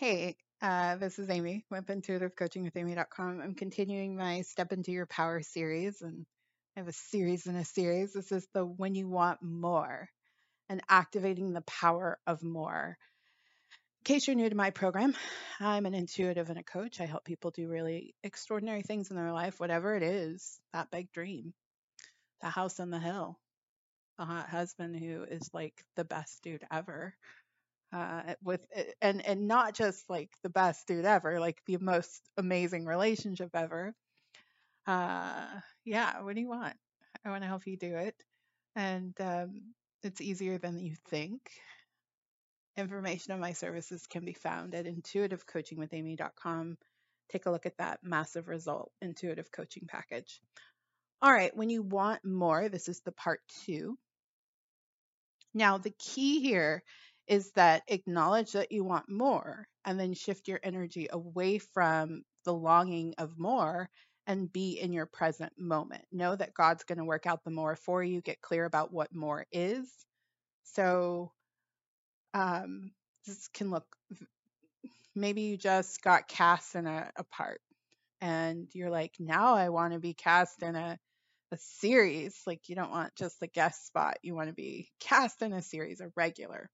[0.00, 3.42] Hey, uh, this is Amy with intuitivecoachingwithamy.com.
[3.42, 6.24] I'm continuing my Step Into Your Power series, and
[6.74, 8.14] I have a series in a series.
[8.14, 10.08] This is the When You Want More
[10.70, 12.96] and Activating the Power of More.
[14.00, 15.14] In case you're new to my program,
[15.60, 16.98] I'm an intuitive and a coach.
[16.98, 21.12] I help people do really extraordinary things in their life, whatever it is that big
[21.12, 21.52] dream,
[22.40, 23.38] the house on the hill,
[24.18, 27.14] the hot husband who is like the best dude ever
[27.92, 28.60] uh, with
[29.02, 33.94] and and not just like the best dude ever, like the most amazing relationship ever.
[34.86, 35.46] Uh,
[35.84, 36.74] yeah, what do you want?
[37.24, 38.14] I want to help you do it,
[38.76, 39.62] and um,
[40.02, 41.40] it's easier than you think.
[42.76, 46.78] Information on my services can be found at intuitivecoachingwithamy.com.
[47.30, 50.40] Take a look at that massive result intuitive coaching package.
[51.20, 53.98] All right, when you want more, this is the part two.
[55.52, 56.82] Now, the key here
[57.30, 62.54] is that acknowledge that you want more and then shift your energy away from the
[62.54, 63.88] longing of more
[64.28, 66.04] and be in your present moment.
[66.12, 68.20] Know that God's going to work out the more for you.
[68.22, 69.88] Get clear about what more is.
[70.64, 71.32] So,
[72.34, 72.92] um,
[73.26, 73.86] this can look
[75.14, 77.60] maybe you just got cast in a, a part
[78.20, 80.98] and you're like, now I want to be cast in a
[81.52, 82.40] a series.
[82.46, 84.18] Like you don't want just the guest spot.
[84.22, 86.70] You want to be cast in a series, a regular.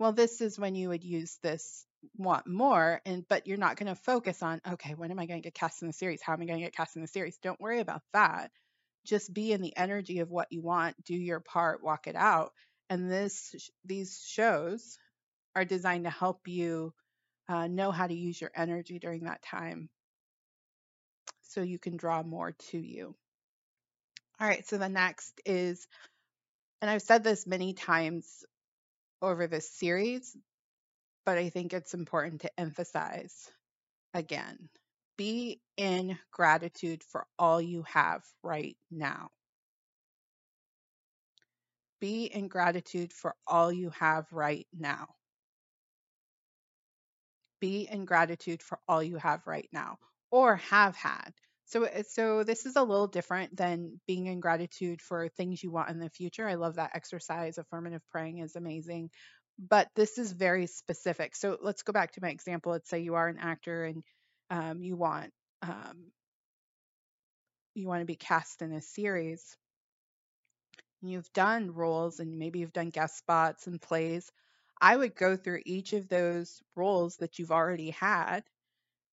[0.00, 1.84] Well, this is when you would use this
[2.16, 5.42] want more and but you're not going to focus on okay when am i going
[5.42, 6.22] to get cast in the series?
[6.22, 7.36] How am i going to get cast in the series?
[7.42, 8.50] Don't worry about that.
[9.04, 12.52] Just be in the energy of what you want do your part walk it out
[12.88, 14.96] and this these shows
[15.54, 16.94] are designed to help you
[17.50, 19.90] uh, know how to use your energy during that time
[21.42, 23.14] so you can draw more to you.
[24.40, 25.86] All right so the next is
[26.80, 28.46] and i've said this many times
[29.22, 30.36] over this series,
[31.26, 33.50] but I think it's important to emphasize
[34.14, 34.68] again
[35.20, 39.28] be in gratitude for all you have right now.
[42.00, 45.08] Be in gratitude for all you have right now.
[47.60, 49.98] Be in gratitude for all you have right now
[50.30, 51.34] or have had.
[51.70, 55.70] So, uh, so this is a little different than being in gratitude for things you
[55.70, 56.46] want in the future.
[56.48, 57.58] I love that exercise.
[57.58, 59.10] Affirmative praying is amazing,
[59.58, 61.36] but this is very specific.
[61.36, 62.72] So let's go back to my example.
[62.72, 64.02] Let's say you are an actor and
[64.50, 65.30] um, you want
[65.62, 66.10] um,
[67.74, 69.56] you want to be cast in a series.
[71.02, 74.30] You've done roles and maybe you've done guest spots and plays.
[74.80, 78.42] I would go through each of those roles that you've already had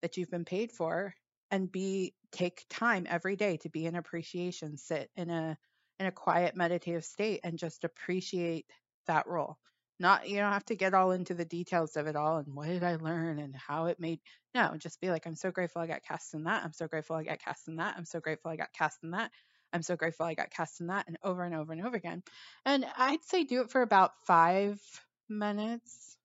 [0.02, 1.14] that you've been paid for
[1.50, 5.56] and be take time every day to be in appreciation sit in a
[5.98, 8.66] in a quiet meditative state and just appreciate
[9.06, 9.58] that role.
[10.00, 12.68] Not you don't have to get all into the details of it all and what
[12.68, 14.20] did i learn and how it made
[14.54, 16.62] no just be like i'm so grateful i got cast in that.
[16.64, 17.96] I'm so grateful i got cast in that.
[17.96, 19.32] I'm so grateful i got cast in that.
[19.72, 22.22] I'm so grateful i got cast in that and over and over and over again.
[22.64, 24.80] And i'd say do it for about five
[25.28, 26.16] minutes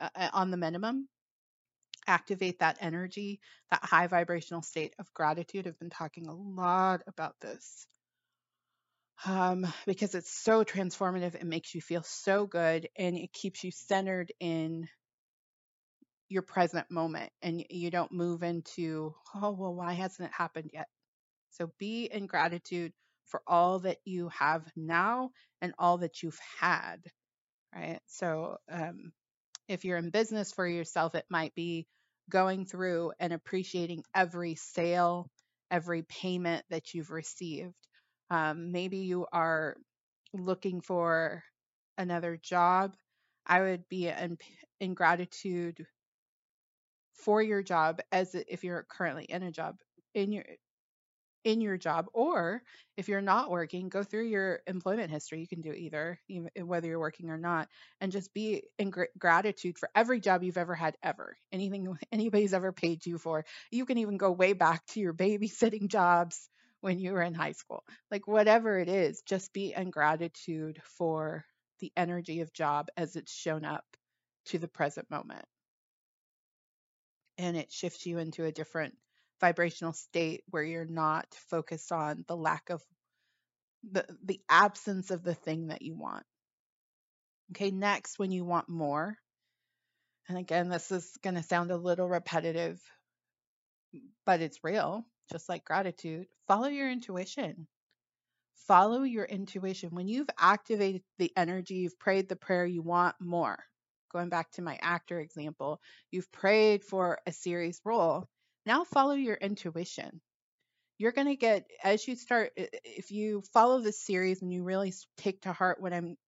[0.00, 1.08] uh, uh on the minimum
[2.08, 5.66] activate that energy, that high vibrational state of gratitude.
[5.68, 7.86] I've been talking a lot about this
[9.26, 11.34] um, because it's so transformative.
[11.34, 14.88] It makes you feel so good and it keeps you centered in
[16.28, 20.88] your present moment and you don't move into, oh, well, why hasn't it happened yet?
[21.50, 22.92] So be in gratitude
[23.26, 25.30] for all that you have now
[25.60, 26.98] and all that you've had,
[27.74, 28.00] right?
[28.06, 29.12] So, um,
[29.68, 31.86] if you're in business for yourself, it might be
[32.30, 35.30] going through and appreciating every sale,
[35.70, 37.74] every payment that you've received.
[38.30, 39.76] Um, maybe you are
[40.34, 41.42] looking for
[41.96, 42.94] another job.
[43.46, 44.38] I would be in,
[44.80, 45.86] in gratitude
[47.14, 49.76] for your job as if you're currently in a job
[50.14, 50.44] in your
[51.44, 52.62] in your job or
[52.96, 56.88] if you're not working go through your employment history you can do either eh, whether
[56.88, 57.68] you're working or not
[58.00, 62.54] and just be in gr- gratitude for every job you've ever had ever anything anybody's
[62.54, 63.44] ever paid you for.
[63.70, 66.48] You can even go way back to your babysitting jobs
[66.80, 67.84] when you were in high school.
[68.10, 71.44] Like whatever it is just be in gratitude for
[71.80, 73.84] the energy of job as it's shown up
[74.46, 75.44] to the present moment.
[77.36, 78.94] And it shifts you into a different
[79.40, 82.82] vibrational state where you're not focused on the lack of
[83.90, 86.24] the the absence of the thing that you want.
[87.52, 89.16] Okay, next when you want more.
[90.28, 92.80] And again, this is going to sound a little repetitive,
[94.26, 96.26] but it's real, just like gratitude.
[96.48, 97.66] Follow your intuition.
[98.68, 99.90] Follow your intuition.
[99.92, 103.58] When you've activated the energy, you've prayed the prayer, you want more.
[104.12, 105.80] going back to my actor example,
[106.10, 108.28] you've prayed for a series role.
[108.68, 110.20] Now follow your intuition.
[110.98, 114.92] You're going to get, as you start, if you follow this series and you really
[115.16, 116.18] take to heart what I'm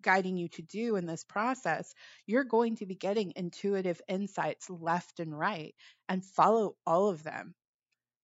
[0.00, 1.92] guiding you to do in this process,
[2.26, 5.74] you're going to be getting intuitive insights left and right
[6.08, 7.54] and follow all of them.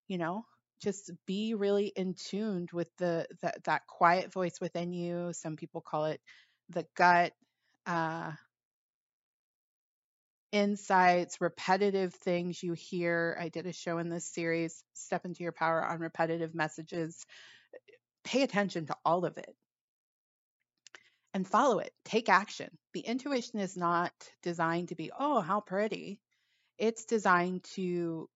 [0.07, 0.47] You know,
[0.83, 5.35] just be really in tuned with the, the that quiet voice within you.
[5.35, 6.23] Some people call it
[6.71, 7.35] the gut.
[7.85, 8.33] Uh,
[10.53, 13.37] insights, repetitive things you hear.
[13.41, 17.25] I did a show in this series, Step into Your Power, on repetitive messages.
[18.25, 19.55] Pay attention to all of it
[21.35, 21.93] and follow it.
[22.05, 22.69] Take action.
[22.95, 24.13] The intuition is not
[24.43, 26.21] designed to be, oh, how pretty.
[26.79, 28.29] It's designed to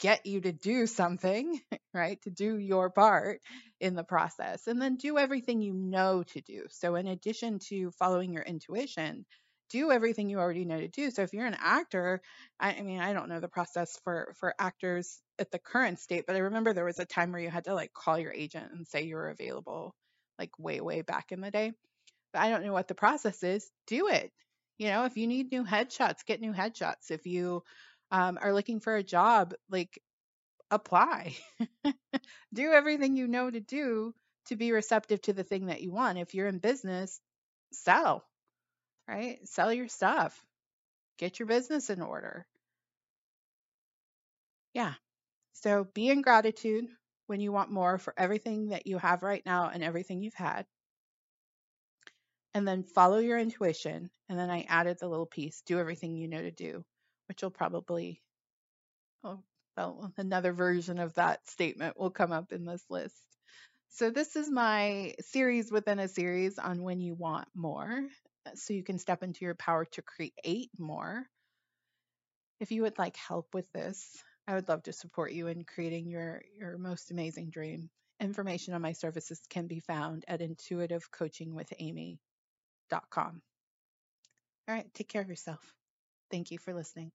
[0.00, 1.60] get you to do something,
[1.94, 2.20] right?
[2.22, 3.40] To do your part
[3.80, 6.64] in the process and then do everything you know to do.
[6.70, 9.26] So, in addition to following your intuition,
[9.70, 11.10] do everything you already know to do.
[11.10, 12.20] So if you're an actor,
[12.58, 16.24] I, I, mean, I don't know the process for for actors at the current state,
[16.26, 18.72] but I remember there was a time where you had to like call your agent
[18.72, 19.94] and say you were available,
[20.38, 21.72] like way way back in the day.
[22.32, 23.70] But I don't know what the process is.
[23.86, 24.30] Do it.
[24.78, 27.10] You know, if you need new headshots, get new headshots.
[27.10, 27.62] If you
[28.10, 30.00] um, are looking for a job, like
[30.70, 31.36] apply.
[32.54, 34.14] do everything you know to do
[34.46, 36.18] to be receptive to the thing that you want.
[36.18, 37.20] If you're in business,
[37.72, 38.24] sell,
[39.10, 39.38] right?
[39.48, 40.40] Sell your stuff.
[41.18, 42.46] Get your business in order.
[44.74, 44.94] Yeah.
[45.52, 46.86] So be in gratitude
[47.26, 50.66] when you want more for everything that you have right now and everything you've had
[52.54, 54.10] and then follow your intuition.
[54.28, 56.84] And then I added the little piece do everything you know to do,
[57.28, 58.22] which will probably,
[59.24, 59.42] oh,
[59.76, 63.16] well, another version of that statement will come up in this list.
[63.90, 68.08] So, this is my series within a series on when you want more.
[68.58, 71.26] So, you can step into your power to create more.
[72.60, 76.08] If you would like help with this, I would love to support you in creating
[76.08, 77.88] your, your most amazing dream.
[78.20, 82.18] Information on my services can be found at intuitivecoachingwithamy.com.
[84.68, 85.60] All right, take care of yourself.
[86.30, 87.10] Thank you for listening.